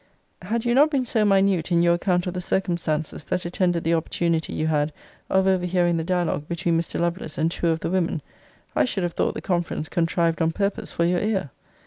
Had 0.41 0.65
you 0.65 0.73
not 0.73 0.89
been 0.89 1.05
so 1.05 1.23
minute 1.25 1.71
in 1.71 1.83
your 1.83 1.93
account 1.93 2.25
of 2.25 2.33
the 2.33 2.41
circumstances 2.41 3.23
that 3.25 3.45
attended 3.45 3.83
the 3.83 3.93
opportunity 3.93 4.51
you 4.51 4.65
had 4.65 4.91
of 5.29 5.45
overhearing 5.45 5.97
the 5.97 6.03
dialogue 6.03 6.47
between 6.47 6.75
Mr. 6.79 6.99
Lovelace 6.99 7.37
and 7.37 7.51
two 7.51 7.67
of 7.67 7.81
the 7.81 7.91
women, 7.91 8.23
I 8.75 8.83
should 8.83 9.03
have 9.03 9.13
thought 9.13 9.35
the 9.35 9.41
conference 9.41 9.89
contrived 9.89 10.41
on 10.41 10.53
purpose 10.53 10.91
for 10.91 11.05
your 11.05 11.19
ear. 11.19 11.51